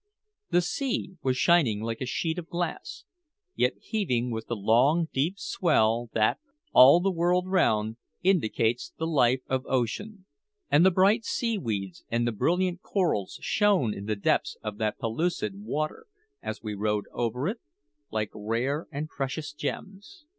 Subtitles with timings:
[0.49, 3.03] The sea was shining like a sheet of glass,
[3.53, 6.39] yet heaving with the long, deep swell that,
[6.73, 10.25] all the world round, indicates the life of Ocean;
[10.71, 15.61] and the bright seaweeds and the brilliant corals shone in the depths of that pellucid
[15.63, 16.07] water,
[16.41, 17.59] as we rowed over it,
[18.09, 20.25] like rare and precious gems.